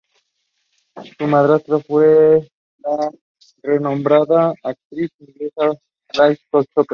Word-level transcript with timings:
Su 1.19 1.27
madrastra 1.27 1.77
fue 1.77 2.49
la 2.79 3.11
renombrada 3.61 4.55
actriz 4.63 5.11
inglesa 5.19 5.73
Gladys 6.11 6.39
Cooper. 6.49 6.87